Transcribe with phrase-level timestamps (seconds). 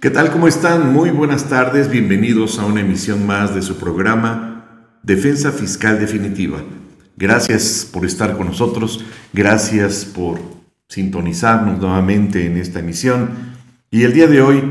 [0.00, 0.30] ¿Qué tal?
[0.30, 0.94] ¿Cómo están?
[0.94, 1.90] Muy buenas tardes.
[1.90, 6.62] Bienvenidos a una emisión más de su programa Defensa Fiscal Definitiva.
[7.18, 9.04] Gracias por estar con nosotros.
[9.34, 10.40] Gracias por
[10.88, 13.28] sintonizarnos nuevamente en esta emisión.
[13.90, 14.62] Y el día de hoy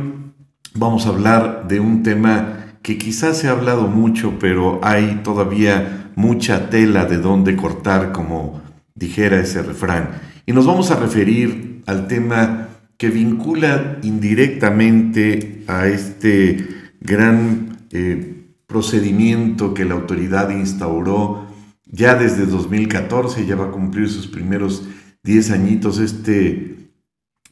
[0.73, 6.12] vamos a hablar de un tema que quizás se ha hablado mucho, pero hay todavía
[6.16, 8.64] mucha tela de dónde cortar, como
[8.96, 10.09] dijera ese refrán.
[10.48, 12.69] Y nos vamos a referir al tema
[13.00, 16.67] que vincula indirectamente a este
[17.00, 21.47] gran eh, procedimiento que la autoridad instauró
[21.86, 24.83] ya desde 2014, ya va a cumplir sus primeros
[25.23, 26.89] 10 añitos este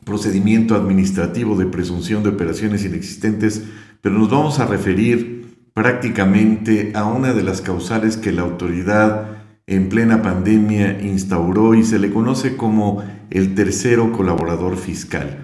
[0.04, 3.64] procedimiento administrativo de presunción de operaciones inexistentes,
[4.02, 9.90] pero nos vamos a referir prácticamente a una de las causales que la autoridad en
[9.90, 15.40] plena pandemia instauró y se le conoce como el tercero colaborador fiscal.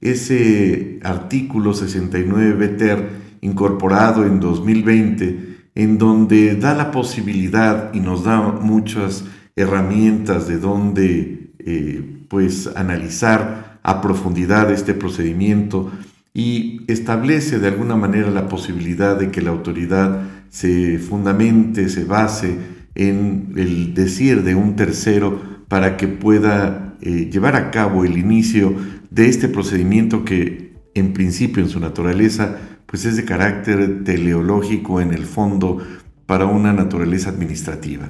[0.00, 3.08] Ese artículo 69 BTER
[3.42, 9.24] incorporado en 2020, en donde da la posibilidad y nos da muchas
[9.56, 15.92] herramientas de donde eh, pues analizar a profundidad este procedimiento
[16.32, 22.75] y establece de alguna manera la posibilidad de que la autoridad se fundamente, se base
[22.96, 28.74] en el decir de un tercero para que pueda eh, llevar a cabo el inicio
[29.10, 35.12] de este procedimiento que en principio en su naturaleza pues es de carácter teleológico en
[35.12, 35.78] el fondo
[36.24, 38.08] para una naturaleza administrativa.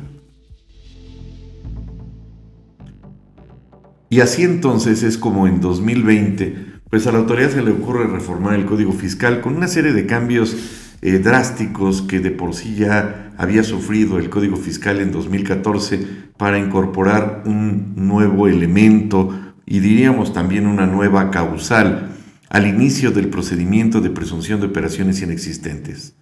[4.09, 6.55] Y así entonces es como en 2020,
[6.89, 10.07] pues a la autoridad se le ocurre reformar el Código Fiscal con una serie de
[10.07, 10.57] cambios
[11.03, 16.59] eh, drásticos que de por sí ya había sufrido el Código Fiscal en 2014 para
[16.59, 22.13] incorporar un nuevo elemento y diríamos también una nueva causal
[22.49, 26.15] al inicio del procedimiento de presunción de operaciones inexistentes.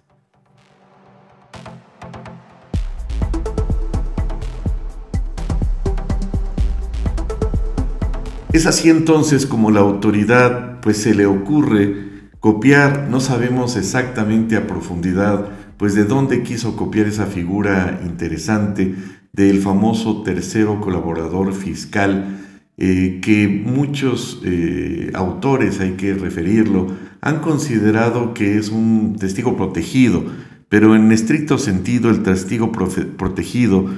[8.51, 12.14] Es así entonces como la autoridad pues se le ocurre
[12.45, 18.93] Copiar, no sabemos exactamente a profundidad, pues de dónde quiso copiar esa figura interesante
[19.33, 22.45] del famoso tercero colaborador fiscal,
[22.77, 26.85] eh, que muchos eh, autores, hay que referirlo,
[27.19, 30.23] han considerado que es un testigo protegido,
[30.69, 33.89] pero en estricto sentido el testigo protegido,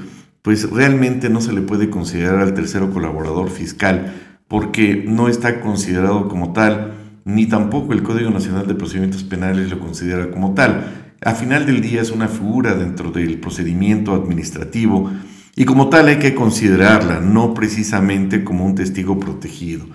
[0.42, 4.16] pues realmente no se le puede considerar al tercero colaborador fiscal,
[4.48, 6.97] porque no está considerado como tal
[7.28, 11.16] ni tampoco el Código Nacional de Procedimientos Penales lo considera como tal.
[11.22, 15.12] A final del día es una figura dentro del procedimiento administrativo
[15.54, 19.86] y como tal hay que considerarla, no precisamente como un testigo protegido.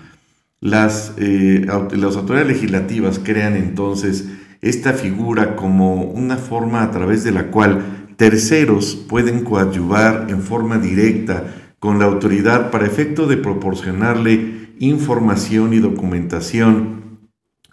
[0.59, 4.29] Las, eh, las autoridades legislativas crean entonces
[4.61, 10.77] esta figura como una forma a través de la cual terceros pueden coadyuvar en forma
[10.77, 11.45] directa
[11.79, 17.02] con la autoridad para efecto de proporcionarle información y documentación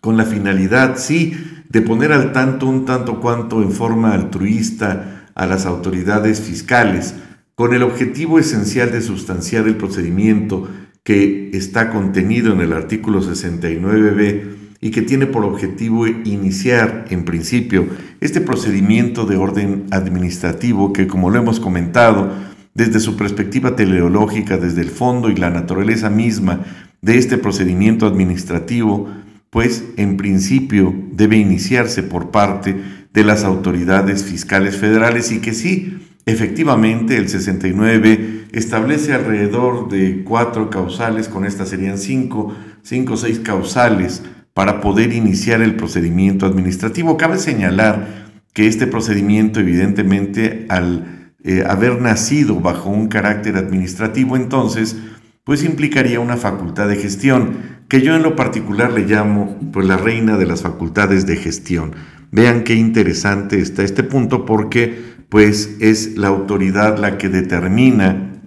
[0.00, 1.34] con la finalidad, sí,
[1.68, 7.14] de poner al tanto un tanto cuanto en forma altruista a las autoridades fiscales,
[7.54, 10.68] con el objetivo esencial de sustanciar el procedimiento
[11.04, 17.86] que está contenido en el artículo 69b y que tiene por objetivo iniciar, en principio,
[18.20, 22.32] este procedimiento de orden administrativo que, como lo hemos comentado,
[22.74, 26.60] desde su perspectiva teleológica, desde el fondo y la naturaleza misma
[27.02, 29.08] de este procedimiento administrativo,
[29.50, 32.76] pues en principio debe iniciarse por parte
[33.12, 40.70] de las autoridades fiscales federales y que sí, efectivamente el 69 establece alrededor de cuatro
[40.70, 44.22] causales, con estas serían cinco, cinco o seis causales
[44.54, 47.16] para poder iniciar el procedimiento administrativo.
[47.16, 54.96] Cabe señalar que este procedimiento evidentemente al eh, haber nacido bajo un carácter administrativo entonces,
[55.44, 59.96] pues implicaría una facultad de gestión que yo en lo particular le llamo pues la
[59.96, 61.92] reina de las facultades de gestión.
[62.30, 68.42] Vean qué interesante está este punto porque pues es la autoridad la que determina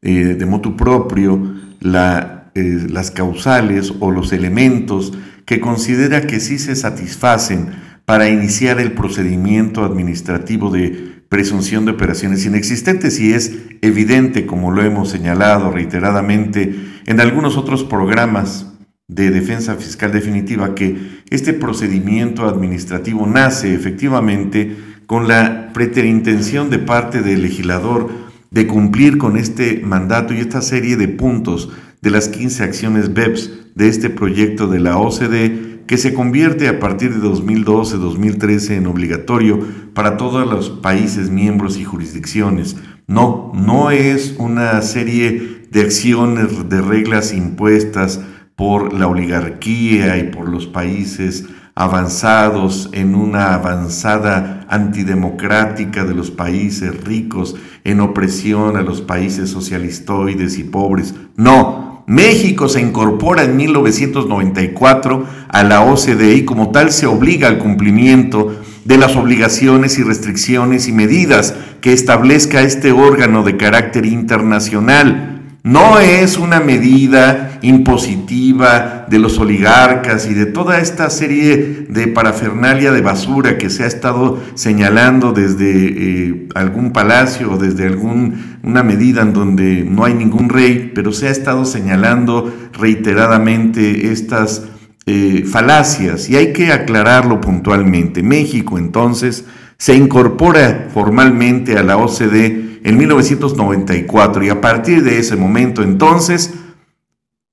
[0.00, 5.12] eh, de motu propio eh, las causales o los elementos
[5.44, 7.70] que considera que sí se satisfacen
[8.04, 13.52] para iniciar el procedimiento administrativo de presunción de operaciones inexistentes y es
[13.82, 16.74] evidente, como lo hemos señalado reiteradamente
[17.06, 18.72] en algunos otros programas
[19.08, 24.76] de defensa fiscal definitiva, que este procedimiento administrativo nace efectivamente
[25.06, 28.10] con la preterintención de parte del legislador
[28.50, 31.70] de cumplir con este mandato y esta serie de puntos
[32.00, 36.78] de las 15 acciones BEPS de este proyecto de la OCDE que se convierte a
[36.78, 39.58] partir de 2012-2013 en obligatorio
[39.94, 42.76] para todos los países miembros y jurisdicciones.
[43.06, 48.20] No, no es una serie de acciones, de reglas impuestas
[48.54, 57.04] por la oligarquía y por los países avanzados en una avanzada antidemocrática de los países
[57.04, 57.54] ricos
[57.84, 61.14] en opresión a los países socialistoides y pobres.
[61.36, 67.58] No, México se incorpora en 1994 a la OCDE y como tal se obliga al
[67.58, 68.56] cumplimiento
[68.86, 75.37] de las obligaciones y restricciones y medidas que establezca este órgano de carácter internacional.
[75.64, 82.92] No es una medida impositiva de los oligarcas y de toda esta serie de parafernalia
[82.92, 89.22] de basura que se ha estado señalando desde eh, algún palacio o desde alguna medida
[89.22, 94.62] en donde no hay ningún rey, pero se ha estado señalando reiteradamente estas
[95.06, 98.22] eh, falacias y hay que aclararlo puntualmente.
[98.22, 99.44] México entonces
[99.76, 106.54] se incorpora formalmente a la OCDE en 1994 y a partir de ese momento entonces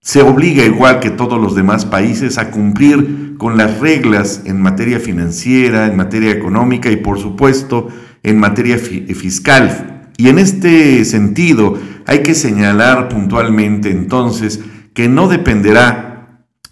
[0.01, 4.99] se obliga igual que todos los demás países a cumplir con las reglas en materia
[4.99, 7.87] financiera, en materia económica y por supuesto
[8.21, 10.11] en materia fiscal.
[10.17, 14.59] Y en este sentido hay que señalar puntualmente entonces
[14.93, 16.04] que no dependerá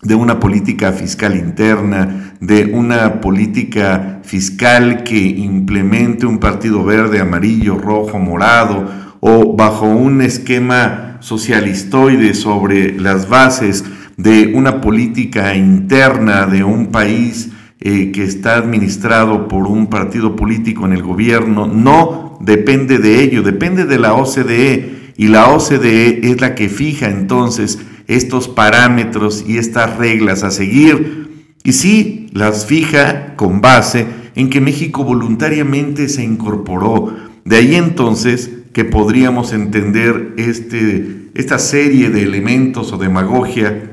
[0.04, 7.78] de una política fiscal interna, de una política fiscal que implemente un partido verde, amarillo,
[7.78, 8.90] rojo, morado,
[9.22, 13.86] o bajo un esquema socialistoide sobre las bases
[14.18, 20.86] de una política interna de un país eh, que está administrado por un partido político
[20.86, 26.42] en el gobierno, no depende de ello, depende de la OCDE y la OCDE es
[26.42, 31.48] la que fija entonces estos parámetros y estas reglas a seguir.
[31.64, 34.06] Y sí, las fija con base
[34.36, 37.16] en que México voluntariamente se incorporó.
[37.46, 43.92] De ahí entonces que podríamos entender este, esta serie de elementos o demagogia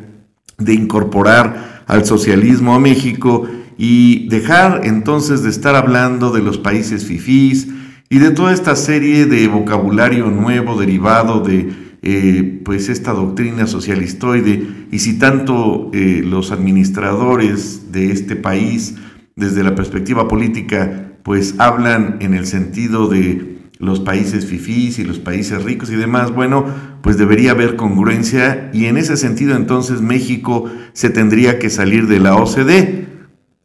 [0.59, 3.47] de incorporar al socialismo a México
[3.77, 7.69] y dejar entonces de estar hablando de los países fifís
[8.13, 11.73] y de toda esta serie de vocabulario nuevo derivado de
[12.03, 18.97] eh, pues esta doctrina socialistoide y si tanto eh, los administradores de este país
[19.37, 25.19] desde la perspectiva política pues hablan en el sentido de los países fifís y los
[25.19, 26.67] países ricos y demás, bueno,
[27.03, 32.21] pues debería haber congruencia y en ese sentido entonces México se tendría que salir de
[32.21, 33.07] la OCDE,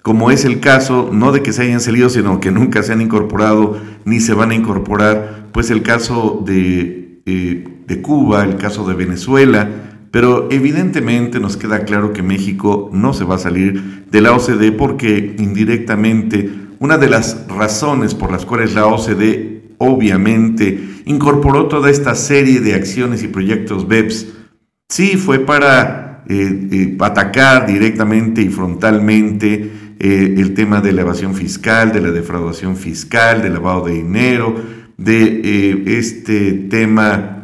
[0.06, 3.02] como es el caso, no de que se hayan salido, sino que nunca se han
[3.02, 8.94] incorporado ni se van a incorporar, pues el caso de eh, Cuba, el caso de
[8.94, 9.68] Venezuela,
[10.12, 14.74] pero evidentemente nos queda claro que México no se va a salir de la OCDE
[14.74, 22.14] porque indirectamente una de las razones por las cuales la OCDE obviamente incorporó toda esta
[22.14, 24.28] serie de acciones y proyectos BEPS,
[24.88, 31.36] sí fue para eh, eh, atacar directamente y frontalmente eh, el tema de la evasión
[31.36, 34.56] fiscal, de la defraudación fiscal, del lavado de dinero,
[34.98, 37.36] de este tema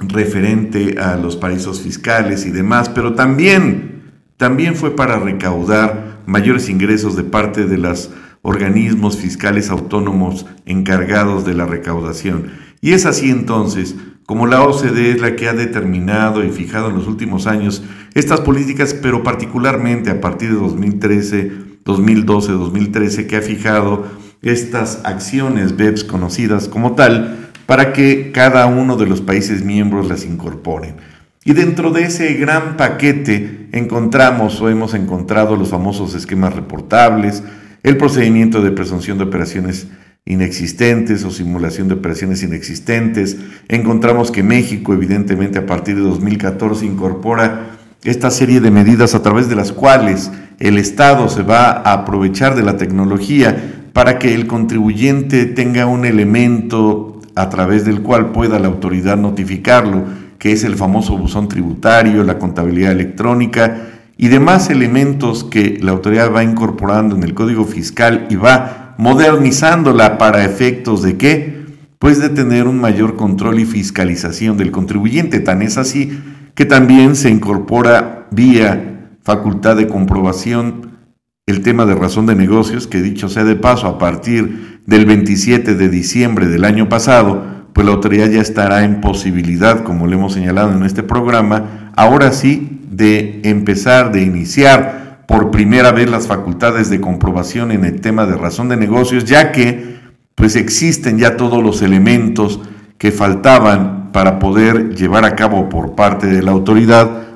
[0.00, 7.16] referente a los paraísos fiscales y demás, pero también, también fue para recaudar mayores ingresos
[7.16, 8.10] de parte de los
[8.42, 12.52] organismos fiscales autónomos encargados de la recaudación.
[12.80, 13.94] Y es así entonces
[14.30, 17.82] como la OCDE es la que ha determinado y fijado en los últimos años
[18.14, 21.52] estas políticas, pero particularmente a partir de 2013,
[21.90, 24.06] 2012, 2013, que ha fijado
[24.42, 30.24] estas acciones BEPS conocidas como tal, para que cada uno de los países miembros las
[30.24, 30.96] incorporen.
[31.44, 37.42] Y dentro de ese gran paquete encontramos o hemos encontrado los famosos esquemas reportables,
[37.82, 39.88] el procedimiento de presunción de operaciones
[40.24, 43.36] inexistentes o simulación de operaciones inexistentes.
[43.68, 49.48] Encontramos que México, evidentemente, a partir de 2014 incorpora esta serie de medidas a través
[49.48, 50.30] de las cuales
[50.60, 56.04] el Estado se va a aprovechar de la tecnología para que el contribuyente tenga un
[56.04, 60.04] elemento a través del cual pueda la autoridad notificarlo,
[60.38, 63.88] que es el famoso buzón tributario, la contabilidad electrónica
[64.18, 70.18] y demás elementos que la autoridad va incorporando en el Código Fiscal y va modernizándola
[70.18, 71.60] para efectos de qué?
[71.98, 75.40] Pues de tener un mayor control y fiscalización del contribuyente.
[75.40, 76.20] Tan es así
[76.54, 78.89] que también se incorpora vía
[79.22, 80.98] facultad de comprobación
[81.46, 85.74] el tema de razón de negocios, que dicho sea de paso, a partir del 27
[85.74, 90.32] de diciembre del año pasado, pues la autoridad ya estará en posibilidad, como le hemos
[90.32, 96.90] señalado en este programa, ahora sí, de empezar, de iniciar por primera vez las facultades
[96.90, 99.98] de comprobación en el tema de razón de negocios, ya que
[100.34, 102.60] pues existen ya todos los elementos
[102.98, 107.29] que faltaban para poder llevar a cabo por parte de la autoridad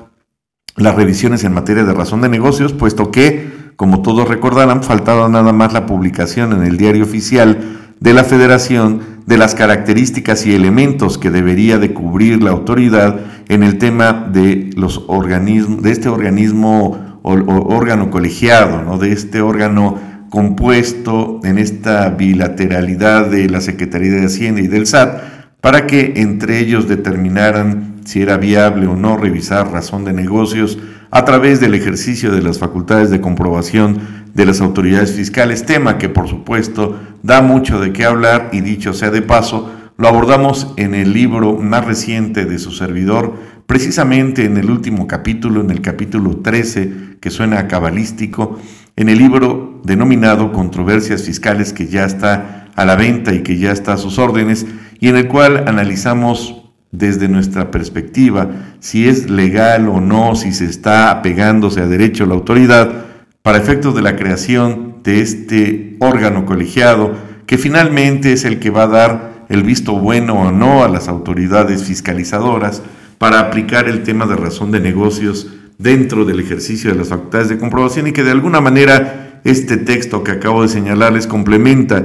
[0.75, 5.53] las revisiones en materia de razón de negocios, puesto que, como todos recordarán, faltaba nada
[5.53, 7.57] más la publicación en el diario oficial
[7.99, 13.63] de la federación de las características y elementos que debería de cubrir la autoridad en
[13.63, 17.31] el tema de los organismos, de este organismo o,
[17.75, 18.97] órgano colegiado, ¿no?
[18.97, 19.97] de este órgano
[20.29, 25.34] compuesto en esta bilateralidad de la Secretaría de Hacienda y del SAT,
[25.65, 30.77] para que entre ellos determinaran si era viable o no revisar razón de negocios
[31.09, 33.97] a través del ejercicio de las facultades de comprobación
[34.35, 38.93] de las autoridades fiscales, tema que por supuesto da mucho de qué hablar y dicho
[38.93, 43.33] sea de paso, lo abordamos en el libro más reciente de su servidor,
[43.65, 48.59] precisamente en el último capítulo, en el capítulo 13, que suena cabalístico,
[48.95, 53.71] en el libro denominado Controversias Fiscales, que ya está a la venta y que ya
[53.71, 54.65] está a sus órdenes,
[54.99, 58.49] y en el cual analizamos desde nuestra perspectiva
[58.79, 63.05] si es legal o no, si se está apegándose a derecho la autoridad,
[63.41, 67.13] para efectos de la creación de este órgano colegiado,
[67.45, 71.07] que finalmente es el que va a dar el visto bueno o no a las
[71.07, 72.81] autoridades fiscalizadoras
[73.19, 77.59] para aplicar el tema de razón de negocios dentro del ejercicio de las facultades de
[77.59, 82.03] comprobación y que de alguna manera este texto que acabo de señalarles complementa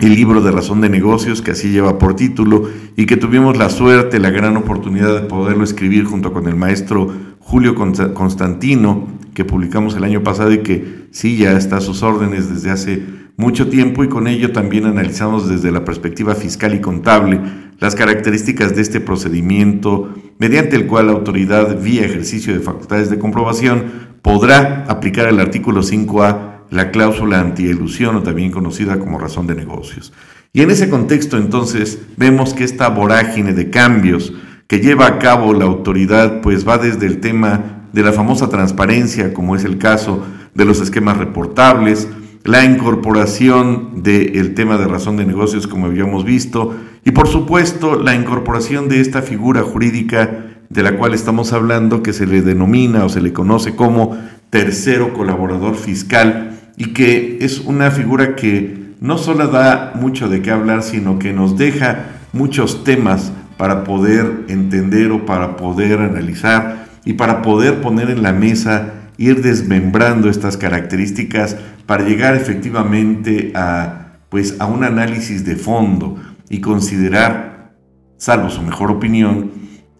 [0.00, 3.68] el libro de razón de negocios que así lleva por título y que tuvimos la
[3.68, 9.94] suerte, la gran oportunidad de poderlo escribir junto con el maestro Julio Constantino, que publicamos
[9.96, 13.02] el año pasado y que sí ya está a sus órdenes desde hace
[13.36, 17.40] mucho tiempo y con ello también analizamos desde la perspectiva fiscal y contable
[17.78, 23.18] las características de este procedimiento mediante el cual la autoridad, vía ejercicio de facultades de
[23.18, 29.54] comprobación, podrá aplicar el artículo 5A la cláusula antielusión o también conocida como razón de
[29.54, 30.12] negocios.
[30.52, 34.32] Y en ese contexto entonces vemos que esta vorágine de cambios
[34.66, 39.34] que lleva a cabo la autoridad pues va desde el tema de la famosa transparencia
[39.34, 40.24] como es el caso
[40.54, 42.08] de los esquemas reportables,
[42.44, 46.74] la incorporación del tema de razón de negocios como habíamos visto
[47.04, 52.12] y por supuesto la incorporación de esta figura jurídica de la cual estamos hablando que
[52.12, 54.16] se le denomina o se le conoce como
[54.50, 56.49] tercero colaborador fiscal
[56.80, 61.34] y que es una figura que no solo da mucho de qué hablar, sino que
[61.34, 68.08] nos deja muchos temas para poder entender o para poder analizar y para poder poner
[68.08, 75.44] en la mesa, ir desmembrando estas características para llegar efectivamente a, pues, a un análisis
[75.44, 76.16] de fondo
[76.48, 77.74] y considerar,
[78.16, 79.50] salvo su mejor opinión,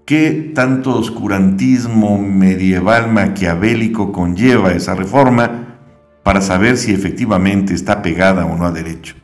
[0.07, 5.70] qué tanto oscurantismo medieval maquiavélico conlleva esa reforma
[6.23, 9.15] para saber si efectivamente está pegada o no a derecho.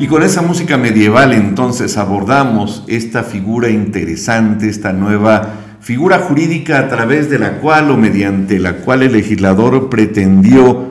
[0.00, 6.88] Y con esa música medieval entonces abordamos esta figura interesante, esta nueva figura jurídica a
[6.88, 10.88] través de la cual o mediante la cual el legislador pretendió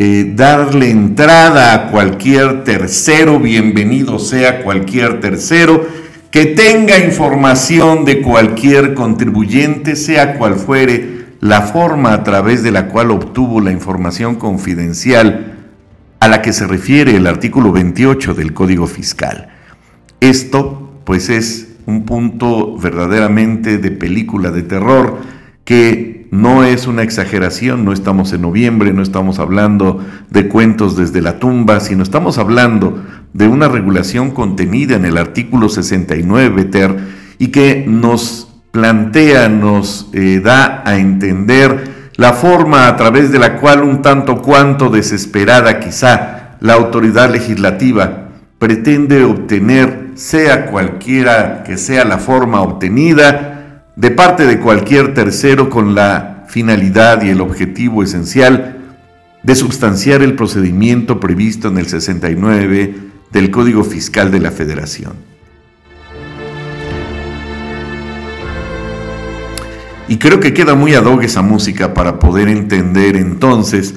[0.00, 5.86] eh, darle entrada a cualquier tercero, bienvenido sea cualquier tercero,
[6.30, 12.88] que tenga información de cualquier contribuyente, sea cual fuere la forma a través de la
[12.88, 15.54] cual obtuvo la información confidencial
[16.20, 19.48] a la que se refiere el artículo 28 del Código Fiscal.
[20.20, 25.18] Esto, pues, es un punto verdaderamente de película de terror
[25.64, 31.22] que no es una exageración, no estamos en noviembre, no estamos hablando de cuentos desde
[31.22, 36.96] la tumba, sino estamos hablando de una regulación contenida en el artículo 69 ter
[37.38, 43.56] y que nos plantea, nos eh, da a entender la forma a través de la
[43.56, 52.04] cual un tanto cuanto desesperada quizá la autoridad legislativa pretende obtener, sea cualquiera que sea
[52.04, 53.57] la forma obtenida,
[53.98, 58.76] de parte de cualquier tercero con la finalidad y el objetivo esencial
[59.42, 62.94] de substanciar el procedimiento previsto en el 69
[63.32, 65.14] del Código Fiscal de la Federación.
[70.06, 73.94] Y creo que queda muy ad esa música para poder entender entonces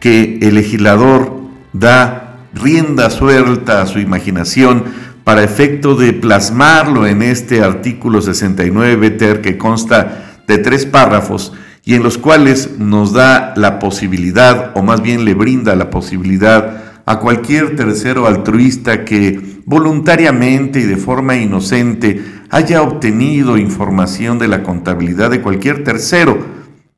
[0.00, 1.42] que el legislador
[1.74, 4.84] da rienda suelta a su imaginación
[5.24, 11.52] para efecto de plasmarlo en este artículo 69 ter que consta de tres párrafos
[11.84, 16.82] y en los cuales nos da la posibilidad, o más bien le brinda la posibilidad
[17.06, 24.62] a cualquier tercero altruista que voluntariamente y de forma inocente haya obtenido información de la
[24.62, 26.38] contabilidad de cualquier tercero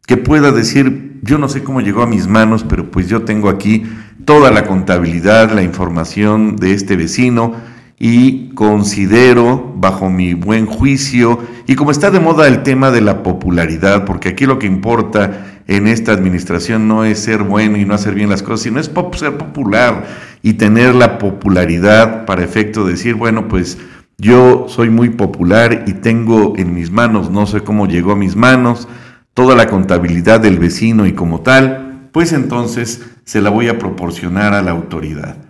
[0.07, 3.49] que pueda decir, yo no sé cómo llegó a mis manos, pero pues yo tengo
[3.49, 3.85] aquí
[4.26, 7.54] toda la contabilidad, la información de este vecino
[7.99, 13.23] y considero, bajo mi buen juicio, y como está de moda el tema de la
[13.23, 17.95] popularidad, porque aquí lo que importa en esta administración no es ser bueno y no
[17.95, 20.05] hacer bien las cosas, sino es ser popular
[20.43, 23.79] y tener la popularidad para efecto de decir, bueno, pues
[24.19, 28.37] yo soy muy popular y tengo en mis manos, no sé cómo llegó a mis
[28.37, 28.89] manos,
[29.33, 34.53] toda la contabilidad del vecino y como tal, pues entonces se la voy a proporcionar
[34.55, 35.44] a la autoridad.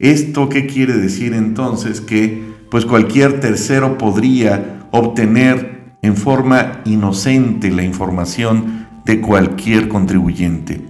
[0.00, 2.00] ¿Esto qué quiere decir entonces?
[2.00, 10.80] Que pues cualquier tercero podría obtener en forma inocente la información de cualquier contribuyente.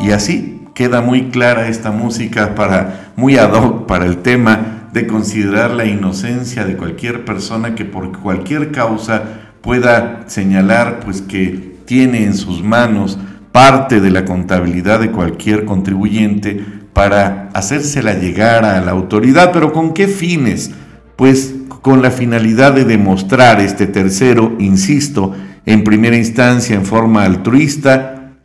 [0.00, 5.06] Y así queda muy clara esta música para muy ad hoc para el tema de
[5.06, 12.24] considerar la inocencia de cualquier persona que por cualquier causa pueda señalar pues que tiene
[12.24, 13.18] en sus manos
[13.58, 19.94] parte de la contabilidad de cualquier contribuyente para hacérsela llegar a la autoridad, pero ¿con
[19.94, 20.70] qué fines?
[21.16, 25.34] Pues con la finalidad de demostrar este tercero, insisto,
[25.66, 28.36] en primera instancia en forma altruista,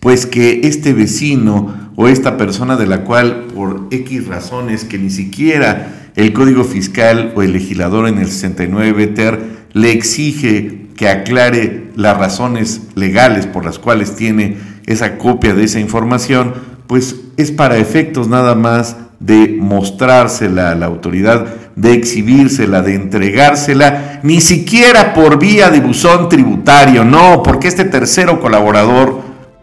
[0.00, 5.08] pues que este vecino o esta persona de la cual por X razones que ni
[5.08, 9.40] siquiera el Código Fiscal o el legislador en el 69 ter
[9.72, 15.80] le exige que aclare las razones legales por las cuales tiene esa copia de esa
[15.80, 16.54] información,
[16.86, 24.20] pues es para efectos nada más de mostrársela a la autoridad, de exhibírsela, de entregársela,
[24.22, 29.22] ni siquiera por vía de buzón tributario, no, porque este tercero colaborador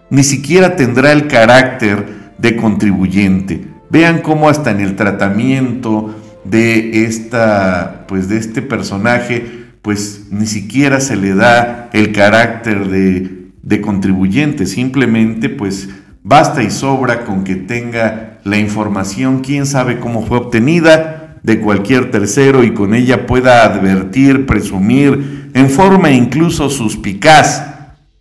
[0.09, 2.05] ni siquiera tendrá el carácter
[2.37, 3.67] de contribuyente.
[3.89, 10.99] Vean cómo hasta en el tratamiento de esta pues de este personaje pues ni siquiera
[10.99, 15.89] se le da el carácter de, contribuyente, simplemente pues
[16.23, 22.11] basta y sobra con que tenga la información, quién sabe cómo fue obtenida de cualquier
[22.11, 27.67] tercero y con ella pueda advertir, presumir, en forma incluso suspicaz,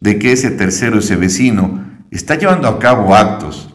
[0.01, 3.75] de que ese tercero, ese vecino, está llevando a cabo actos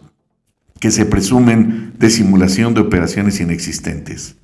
[0.79, 4.35] que se presumen de simulación de operaciones inexistentes.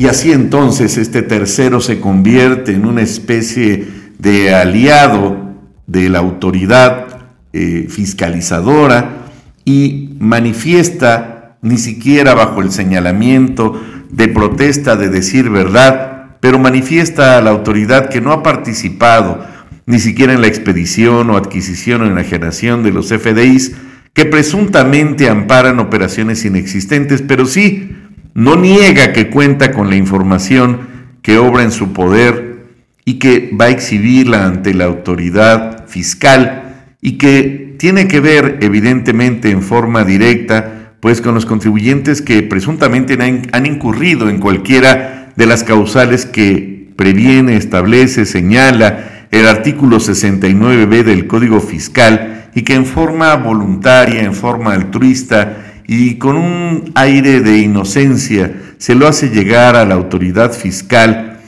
[0.00, 3.86] Y así entonces este tercero se convierte en una especie
[4.18, 7.20] de aliado de la autoridad
[7.52, 9.26] eh, fiscalizadora
[9.66, 13.78] y manifiesta ni siquiera bajo el señalamiento
[14.10, 19.44] de protesta de decir verdad, pero manifiesta a la autoridad que no ha participado
[19.84, 23.72] ni siquiera en la expedición o adquisición o enajenación de los FDIs
[24.14, 27.99] que presuntamente amparan operaciones inexistentes, pero sí
[28.34, 30.88] no niega que cuenta con la información
[31.22, 32.66] que obra en su poder
[33.04, 39.50] y que va a exhibirla ante la autoridad fiscal y que tiene que ver evidentemente
[39.50, 43.18] en forma directa pues con los contribuyentes que presuntamente
[43.52, 51.26] han, incurrido en cualquiera de las causales que previene, establece, señala el artículo 69b del
[51.26, 57.58] Código Fiscal y que en forma voluntaria, en forma altruista, y con un aire de
[57.58, 61.40] inocencia se lo hace llegar a la autoridad fiscal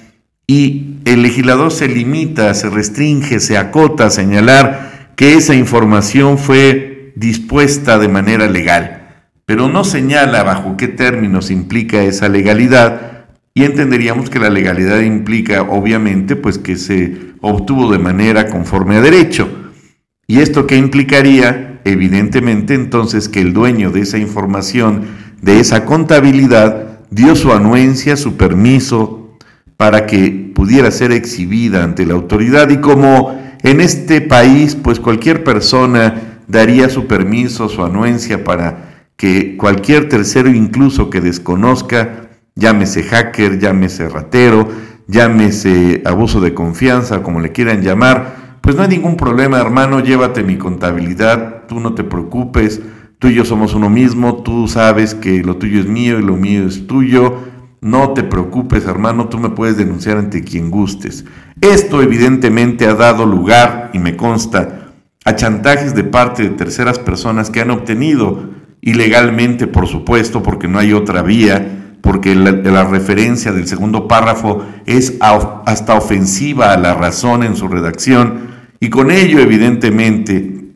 [0.48, 7.12] y el legislador se limita, se restringe, se acota a señalar que esa información fue
[7.14, 14.28] dispuesta de manera legal, pero no señala bajo qué términos implica esa legalidad y entenderíamos
[14.28, 19.72] que la legalidad implica obviamente pues que se obtuvo de manera conforme a derecho.
[20.26, 21.71] ¿Y esto qué implicaría?
[21.84, 25.02] Evidentemente entonces que el dueño de esa información,
[25.40, 29.36] de esa contabilidad, dio su anuencia, su permiso
[29.76, 32.70] para que pudiera ser exhibida ante la autoridad.
[32.70, 39.56] Y como en este país pues cualquier persona daría su permiso, su anuencia para que
[39.56, 44.68] cualquier tercero incluso que desconozca, llámese hacker, llámese ratero,
[45.06, 50.44] llámese abuso de confianza, como le quieran llamar, pues no hay ningún problema, hermano, llévate
[50.44, 52.80] mi contabilidad, tú no te preocupes,
[53.18, 56.36] tú y yo somos uno mismo, tú sabes que lo tuyo es mío y lo
[56.36, 57.38] mío es tuyo,
[57.80, 61.24] no te preocupes, hermano, tú me puedes denunciar ante quien gustes.
[61.60, 64.92] Esto evidentemente ha dado lugar, y me consta,
[65.24, 70.78] a chantajes de parte de terceras personas que han obtenido ilegalmente, por supuesto, porque no
[70.78, 76.94] hay otra vía, porque la, la, referencia del segundo párrafo es hasta ofensiva a la
[76.94, 78.51] razón en su redacción,
[78.82, 80.72] y con ello, evidentemente,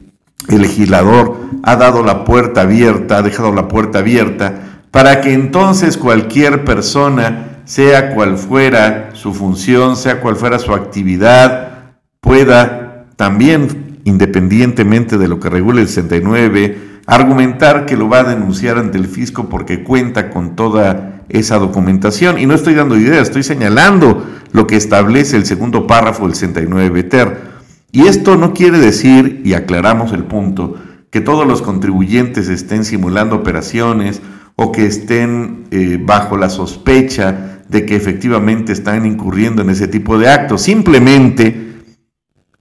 [0.49, 5.97] el legislador ha dado la puerta abierta, ha dejado la puerta abierta para que entonces
[5.97, 15.19] cualquier persona, sea cual fuera su función, sea cual fuera su actividad, pueda también, independientemente
[15.19, 19.49] de lo que regule el 69, argumentar que lo va a denunciar ante el fisco
[19.49, 22.39] porque cuenta con toda esa documentación.
[22.39, 27.03] Y no estoy dando ideas, estoy señalando lo que establece el segundo párrafo del 69
[27.03, 27.56] ter.
[27.93, 30.77] Y esto no quiere decir, y aclaramos el punto,
[31.11, 34.21] que todos los contribuyentes estén simulando operaciones
[34.57, 40.19] o que estén eh, bajo la sospecha de que efectivamente están incurriendo en ese tipo
[40.19, 40.63] de actos.
[40.63, 41.75] Simplemente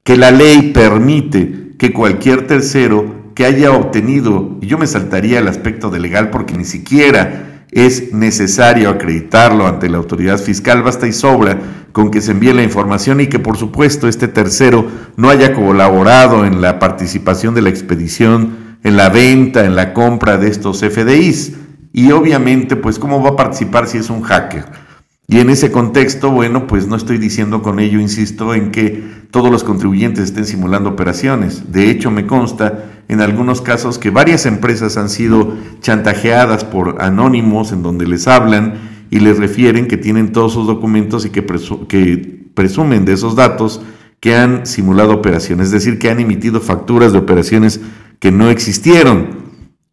[0.04, 5.48] que la ley permite que cualquier tercero que haya obtenido, y yo me saltaría el
[5.48, 11.13] aspecto de legal porque ni siquiera es necesario acreditarlo ante la autoridad fiscal, basta y
[11.13, 11.60] sobra
[11.91, 16.45] con que se envíe la información y que por supuesto este tercero no haya colaborado
[16.45, 21.54] en la participación de la expedición, en la venta, en la compra de estos FDIs.
[21.93, 24.65] Y obviamente, pues, ¿cómo va a participar si es un hacker?
[25.28, 29.49] Y en ese contexto, bueno, pues no estoy diciendo con ello, insisto, en que todos
[29.49, 31.71] los contribuyentes estén simulando operaciones.
[31.71, 37.72] De hecho, me consta en algunos casos que varias empresas han sido chantajeadas por anónimos
[37.72, 41.44] en donde les hablan y les refieren que tienen todos sus documentos y que,
[42.54, 43.82] presumen de esos datos
[44.20, 47.82] que han simulado operaciones, es decir, que han emitido facturas de operaciones
[48.20, 49.46] que no existieron,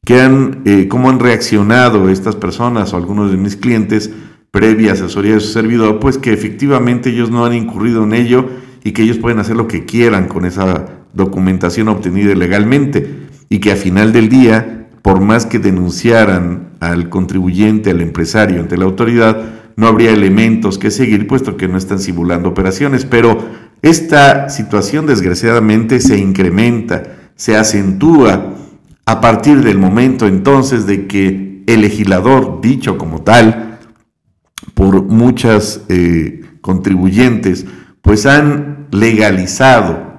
[0.04, 4.10] que han, eh, cómo han reaccionado estas personas o algunos de mis clientes
[4.50, 8.48] previa asesoría de su servidor, pues que efectivamente ellos no han incurrido en ello
[8.84, 13.72] y que ellos pueden hacer lo que quieran con esa documentación obtenida legalmente y que
[13.72, 19.42] a final del día, por más que denunciaran al contribuyente, al empresario ante la autoridad,
[19.76, 23.04] no habría elementos que seguir puesto que no están simulando operaciones.
[23.04, 23.38] Pero
[23.82, 28.54] esta situación desgraciadamente se incrementa, se acentúa
[29.04, 33.78] a partir del momento entonces de que el legislador, dicho como tal,
[34.74, 37.66] por muchas eh, contribuyentes,
[38.00, 40.11] pues han legalizado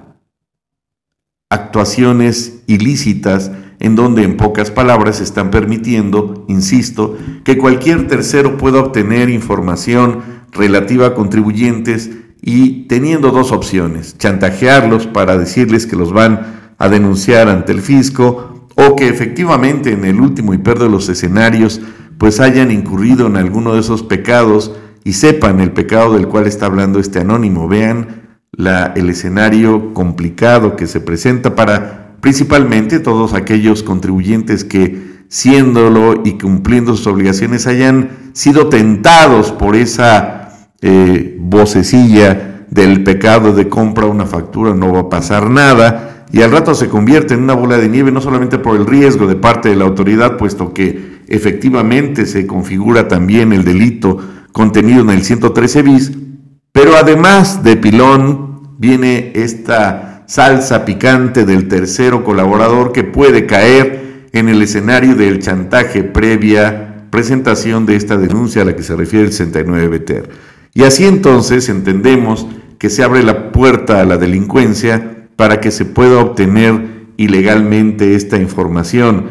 [1.50, 9.28] actuaciones ilícitas en donde en pocas palabras están permitiendo, insisto, que cualquier tercero pueda obtener
[9.28, 16.88] información relativa a contribuyentes y teniendo dos opciones, chantajearlos para decirles que los van a
[16.88, 21.80] denunciar ante el fisco o que efectivamente en el último y peor de los escenarios
[22.18, 24.72] pues hayan incurrido en alguno de esos pecados
[25.04, 27.68] y sepan el pecado del cual está hablando este anónimo.
[27.68, 28.23] Vean
[28.58, 36.96] el escenario complicado que se presenta para principalmente todos aquellos contribuyentes que siéndolo y cumpliendo
[36.96, 44.74] sus obligaciones hayan sido tentados por esa eh, vocecilla del pecado de compra una factura,
[44.74, 48.10] no va a pasar nada, y al rato se convierte en una bola de nieve,
[48.10, 53.06] no solamente por el riesgo de parte de la autoridad, puesto que efectivamente se configura
[53.08, 54.18] también el delito
[54.52, 56.12] contenido en el 113 bis,
[56.74, 64.48] pero además de pilón viene esta salsa picante del tercero colaborador que puede caer en
[64.48, 69.32] el escenario del chantaje previa presentación de esta denuncia a la que se refiere el
[69.32, 70.28] 69 BTR.
[70.74, 75.84] Y así entonces entendemos que se abre la puerta a la delincuencia para que se
[75.84, 79.26] pueda obtener ilegalmente esta información.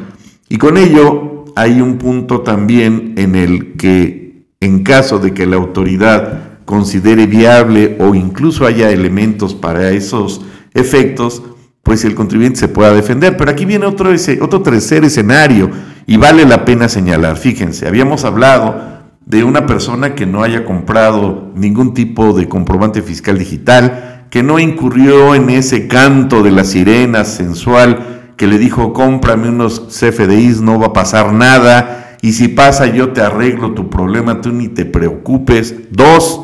[0.47, 5.57] Y con ello hay un punto también en el que en caso de que la
[5.57, 10.41] autoridad considere viable o incluso haya elementos para esos
[10.73, 11.43] efectos,
[11.83, 13.37] pues el contribuyente se pueda defender.
[13.37, 15.69] Pero aquí viene otro, otro tercer escenario
[16.05, 17.37] y vale la pena señalar.
[17.37, 18.93] Fíjense, habíamos hablado
[19.25, 24.59] de una persona que no haya comprado ningún tipo de comprobante fiscal digital, que no
[24.59, 30.79] incurrió en ese canto de la sirena sensual que le dijo, cómprame unos CFDIs, no
[30.79, 34.85] va a pasar nada, y si pasa yo te arreglo tu problema, tú ni te
[34.85, 35.75] preocupes.
[35.91, 36.41] Dos,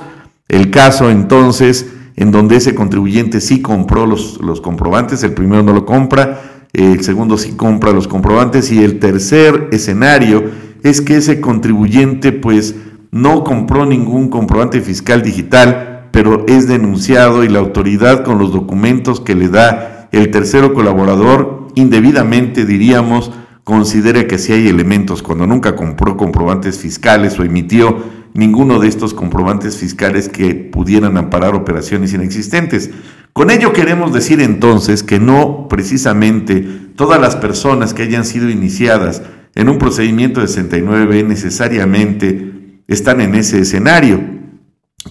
[0.49, 5.71] el caso entonces en donde ese contribuyente sí compró los, los comprobantes, el primero no
[5.71, 10.43] lo compra, el segundo sí compra los comprobantes, y el tercer escenario
[10.83, 12.75] es que ese contribuyente pues
[13.11, 19.21] no compró ningún comprobante fiscal digital, pero es denunciado y la autoridad con los documentos
[19.21, 23.31] que le da el tercero colaborador indebidamente, diríamos,
[23.63, 25.21] considere que si hay elementos.
[25.21, 27.97] Cuando nunca compró comprobantes fiscales o emitió
[28.33, 32.89] ninguno de estos comprobantes fiscales que pudieran amparar operaciones inexistentes.
[33.33, 36.61] Con ello queremos decir entonces que no precisamente
[36.95, 39.21] todas las personas que hayan sido iniciadas
[39.55, 44.21] en un procedimiento de 69 necesariamente están en ese escenario.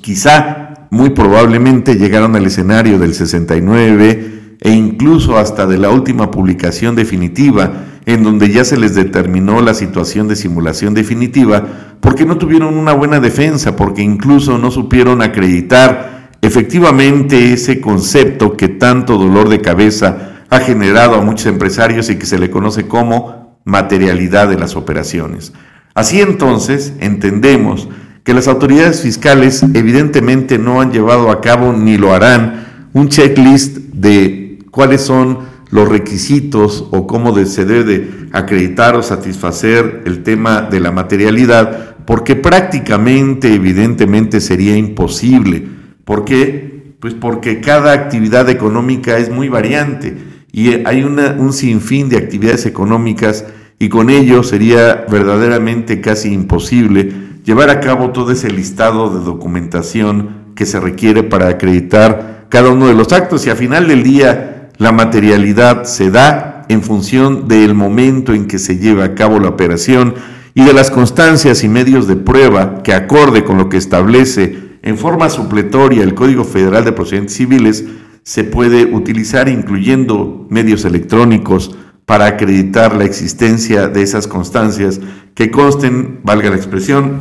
[0.00, 6.96] Quizá, muy probablemente llegaron al escenario del 69 e incluso hasta de la última publicación
[6.96, 11.62] definitiva, en donde ya se les determinó la situación de simulación definitiva,
[12.00, 18.68] porque no tuvieron una buena defensa, porque incluso no supieron acreditar efectivamente ese concepto que
[18.68, 23.58] tanto dolor de cabeza ha generado a muchos empresarios y que se le conoce como
[23.66, 25.52] materialidad de las operaciones.
[25.92, 27.90] Así entonces entendemos
[28.24, 33.76] que las autoridades fiscales evidentemente no han llevado a cabo ni lo harán un checklist
[33.92, 40.80] de cuáles son los requisitos o cómo se debe acreditar o satisfacer el tema de
[40.80, 45.66] la materialidad, porque prácticamente, evidentemente sería imposible.
[46.04, 46.94] ¿Por qué?
[47.00, 50.16] Pues porque cada actividad económica es muy variante
[50.52, 53.44] y hay un sinfín de actividades económicas
[53.78, 57.12] y con ello sería verdaderamente casi imposible
[57.44, 62.88] llevar a cabo todo ese listado de documentación que se requiere para acreditar cada uno
[62.88, 67.74] de los actos y al final del día la materialidad se da en función del
[67.74, 70.14] momento en que se lleva a cabo la operación
[70.54, 74.96] y de las constancias y medios de prueba que acorde con lo que establece en
[74.96, 77.84] forma supletoria el Código Federal de Procedimientos Civiles
[78.22, 81.76] se puede utilizar incluyendo medios electrónicos,
[82.08, 84.98] para acreditar la existencia de esas constancias
[85.34, 87.20] que consten, valga la expresión,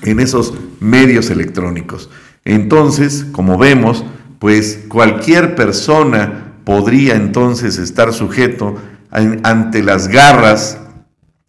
[0.00, 2.08] en esos medios electrónicos.
[2.46, 4.02] Entonces, como vemos,
[4.38, 8.76] pues cualquier persona podría entonces estar sujeto
[9.10, 10.78] ante las garras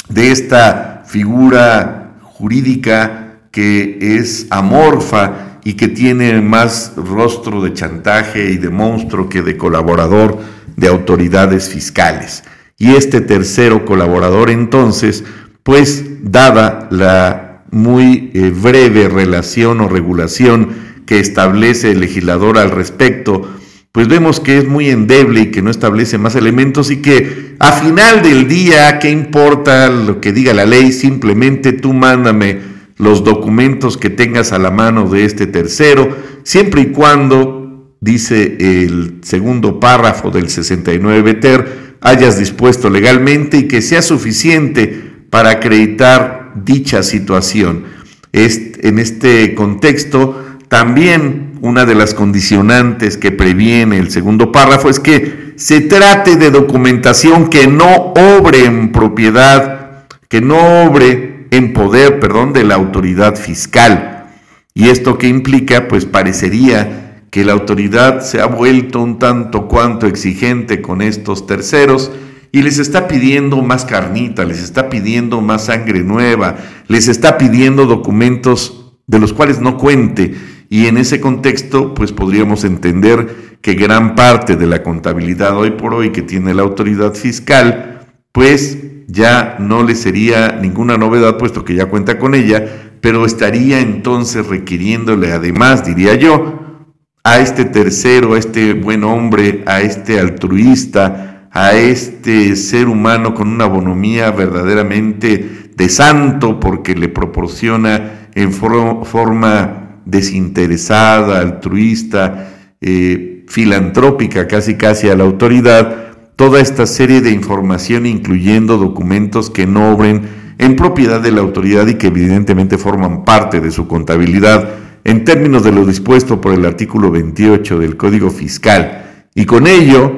[0.09, 8.57] de esta figura jurídica que es amorfa y que tiene más rostro de chantaje y
[8.57, 10.37] de monstruo que de colaborador
[10.75, 12.43] de autoridades fiscales.
[12.77, 15.23] Y este tercero colaborador entonces,
[15.63, 20.69] pues dada la muy eh, breve relación o regulación
[21.05, 23.54] que establece el legislador al respecto,
[23.95, 27.71] pues vemos que es muy endeble y que no establece más elementos y que a
[27.71, 30.91] final del día, ¿qué importa lo que diga la ley?
[30.91, 32.59] Simplemente tú mándame
[32.97, 36.09] los documentos que tengas a la mano de este tercero,
[36.43, 43.81] siempre y cuando, dice el segundo párrafo del 69 ter, hayas dispuesto legalmente y que
[43.81, 47.85] sea suficiente para acreditar dicha situación.
[48.33, 55.53] En este contexto, también una de las condicionantes que previene el segundo párrafo es que
[55.55, 62.53] se trate de documentación que no obre en propiedad, que no obre en poder, perdón,
[62.53, 64.27] de la autoridad fiscal.
[64.75, 65.87] ¿Y esto qué implica?
[65.87, 72.11] Pues parecería que la autoridad se ha vuelto un tanto cuanto exigente con estos terceros
[72.51, 77.87] y les está pidiendo más carnita, les está pidiendo más sangre nueva, les está pidiendo
[77.87, 80.35] documentos de los cuales no cuente.
[80.69, 85.93] Y en ese contexto, pues podríamos entender que gran parte de la contabilidad hoy por
[85.93, 91.75] hoy que tiene la autoridad fiscal, pues ya no le sería ninguna novedad, puesto que
[91.75, 92.65] ya cuenta con ella,
[93.01, 96.83] pero estaría entonces requiriéndole además, diría yo,
[97.23, 103.47] a este tercero, a este buen hombre, a este altruista, a este ser humano con
[103.47, 112.49] una bonomía verdaderamente de santo porque le proporciona en forma desinteresada, altruista,
[112.81, 119.67] eh, filantrópica casi casi a la autoridad, toda esta serie de información incluyendo documentos que
[119.67, 120.23] no obren
[120.57, 124.69] en propiedad de la autoridad y que evidentemente forman parte de su contabilidad
[125.03, 129.27] en términos de lo dispuesto por el artículo 28 del Código Fiscal.
[129.35, 130.11] Y con ello,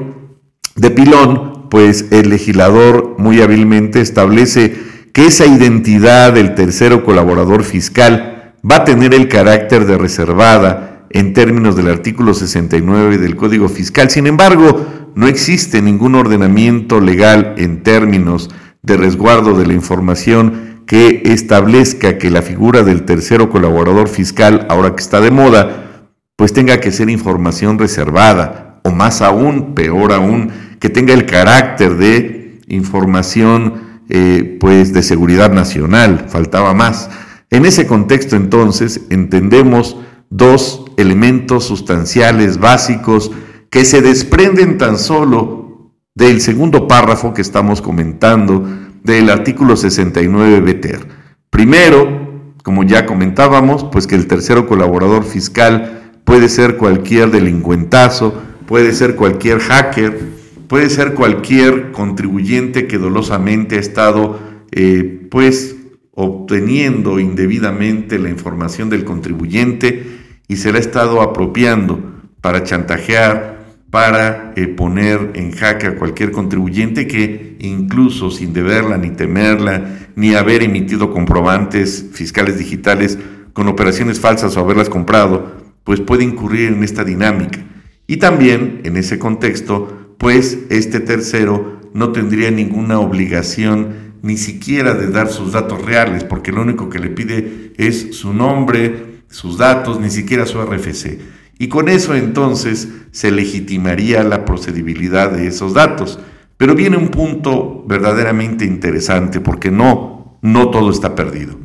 [0.76, 4.76] de pilón, pues el legislador muy hábilmente establece
[5.12, 8.37] que esa identidad del tercero colaborador fiscal
[8.70, 14.10] va a tener el carácter de reservada en términos del artículo 69 del Código Fiscal.
[14.10, 18.50] Sin embargo, no existe ningún ordenamiento legal en términos
[18.82, 24.96] de resguardo de la información que establezca que la figura del tercero colaborador fiscal, ahora
[24.96, 30.52] que está de moda, pues tenga que ser información reservada, o más aún, peor aún,
[30.80, 37.10] que tenga el carácter de información eh, pues de seguridad nacional, faltaba más.
[37.50, 39.98] En ese contexto entonces entendemos
[40.30, 43.32] dos elementos sustanciales básicos
[43.70, 48.66] que se desprenden tan solo del segundo párrafo que estamos comentando,
[49.04, 51.08] del artículo 69 BTER.
[51.50, 58.34] Primero, como ya comentábamos, pues que el tercero colaborador fiscal puede ser cualquier delincuentazo,
[58.66, 60.20] puede ser cualquier hacker,
[60.68, 64.38] puede ser cualquier contribuyente que dolosamente ha estado
[64.72, 65.77] eh, pues
[66.20, 70.04] obteniendo indebidamente la información del contribuyente
[70.48, 76.32] y se la ha estado apropiando para chantajear, para eh, poner en jaque a cualquier
[76.32, 83.20] contribuyente que incluso sin deberla ni temerla, ni haber emitido comprobantes fiscales digitales
[83.54, 85.52] con operaciones falsas o haberlas comprado,
[85.84, 87.60] pues puede incurrir en esta dinámica.
[88.08, 95.08] Y también en ese contexto, pues este tercero no tendría ninguna obligación ni siquiera de
[95.08, 100.02] dar sus datos reales, porque lo único que le pide es su nombre, sus datos,
[100.02, 101.18] ni siquiera su RFC.
[101.58, 106.20] Y con eso entonces se legitimaría la procedibilidad de esos datos.
[106.58, 111.58] Pero viene un punto verdaderamente interesante, porque no, no todo está perdido.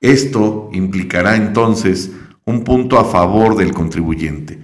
[0.00, 2.12] Esto implicará entonces
[2.46, 4.58] un punto a favor del contribuyente.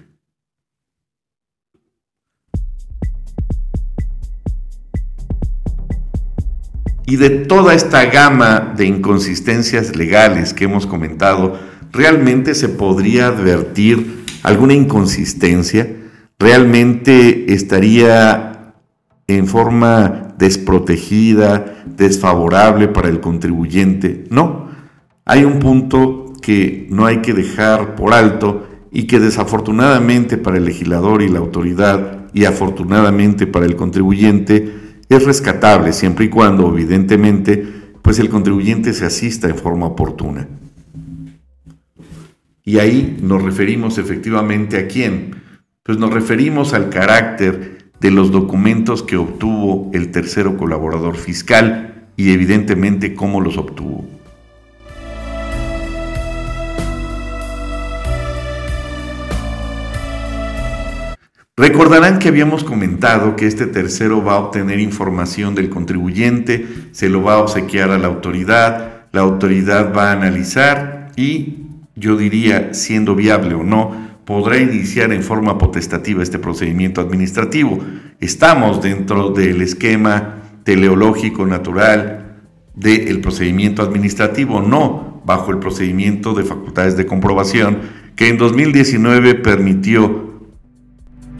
[7.11, 11.59] Y de toda esta gama de inconsistencias legales que hemos comentado,
[11.91, 15.91] ¿realmente se podría advertir alguna inconsistencia?
[16.39, 18.75] ¿Realmente estaría
[19.27, 24.27] en forma desprotegida, desfavorable para el contribuyente?
[24.31, 24.69] No,
[25.25, 30.65] hay un punto que no hay que dejar por alto y que desafortunadamente para el
[30.65, 34.79] legislador y la autoridad y afortunadamente para el contribuyente
[35.11, 37.67] es rescatable siempre y cuando, evidentemente,
[38.01, 40.49] pues el contribuyente se asista en forma oportuna.
[42.65, 45.43] Y ahí nos referimos efectivamente a quién.
[45.83, 52.31] Pues nos referimos al carácter de los documentos que obtuvo el tercero colaborador fiscal y
[52.31, 54.20] evidentemente cómo los obtuvo.
[61.61, 67.23] Recordarán que habíamos comentado que este tercero va a obtener información del contribuyente, se lo
[67.23, 73.15] va a obsequiar a la autoridad, la autoridad va a analizar y yo diría, siendo
[73.15, 73.95] viable o no,
[74.25, 77.79] podrá iniciar en forma potestativa este procedimiento administrativo.
[78.21, 82.39] Estamos dentro del esquema teleológico natural
[82.75, 87.81] del procedimiento administrativo, no bajo el procedimiento de facultades de comprobación
[88.17, 90.30] que en 2019 permitió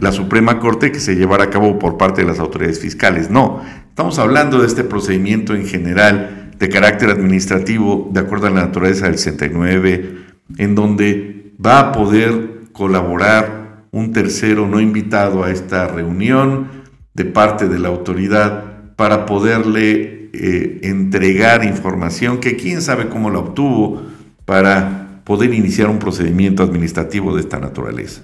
[0.01, 3.29] la Suprema Corte que se llevara a cabo por parte de las autoridades fiscales.
[3.29, 8.61] No, estamos hablando de este procedimiento en general de carácter administrativo, de acuerdo a la
[8.61, 10.25] naturaleza del 69,
[10.57, 16.67] en donde va a poder colaborar un tercero no invitado a esta reunión
[17.13, 23.39] de parte de la autoridad para poderle eh, entregar información que quién sabe cómo la
[23.39, 24.01] obtuvo
[24.45, 28.23] para poder iniciar un procedimiento administrativo de esta naturaleza.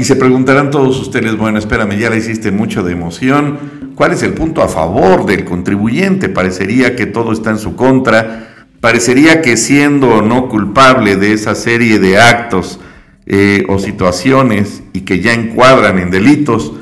[0.00, 4.22] Y se preguntarán todos ustedes, bueno, espérame, ya le hiciste mucho de emoción, ¿cuál es
[4.22, 6.30] el punto a favor del contribuyente?
[6.30, 11.54] Parecería que todo está en su contra, parecería que siendo o no culpable de esa
[11.54, 12.80] serie de actos
[13.26, 16.72] eh, o situaciones y que ya encuadran en delitos,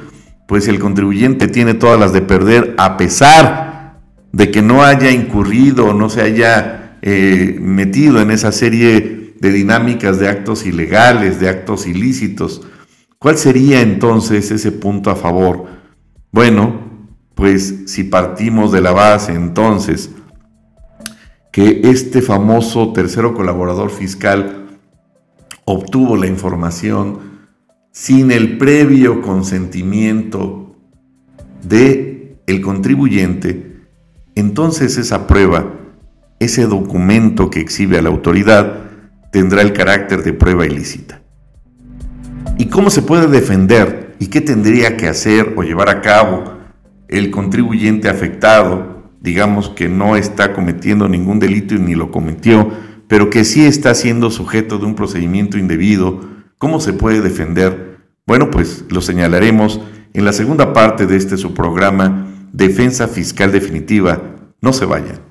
[0.46, 3.98] pues el contribuyente tiene todas las de perder a pesar
[4.30, 9.50] de que no haya incurrido o no se haya eh, metido en esa serie de
[9.50, 12.62] dinámicas de actos ilegales, de actos ilícitos.
[13.20, 15.64] ¿Cuál sería entonces ese punto a favor?
[16.30, 20.10] Bueno, pues si partimos de la base entonces
[21.50, 24.78] que este famoso tercero colaborador fiscal
[25.64, 27.48] obtuvo la información
[27.90, 30.76] sin el previo consentimiento
[31.64, 33.82] de el contribuyente,
[34.36, 35.72] entonces esa prueba,
[36.38, 38.84] ese documento que exhibe a la autoridad,
[39.32, 41.22] tendrá el carácter de prueba ilícita.
[42.58, 44.16] ¿Y cómo se puede defender?
[44.18, 46.58] ¿Y qué tendría que hacer o llevar a cabo
[47.06, 52.68] el contribuyente afectado, digamos que no está cometiendo ningún delito y ni lo cometió,
[53.06, 56.20] pero que sí está siendo sujeto de un procedimiento indebido?
[56.58, 58.00] ¿Cómo se puede defender?
[58.26, 59.80] Bueno, pues lo señalaremos
[60.12, 64.20] en la segunda parte de este su programa, Defensa Fiscal Definitiva.
[64.60, 65.27] No se vayan.